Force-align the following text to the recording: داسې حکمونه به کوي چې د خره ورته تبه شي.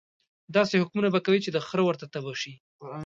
داسې 0.55 0.75
حکمونه 0.81 1.09
به 1.13 1.19
کوي 1.25 1.39
چې 1.45 1.49
د 1.53 1.57
خره 1.67 1.83
ورته 1.85 2.05
تبه 2.13 2.33
شي. 2.41 2.53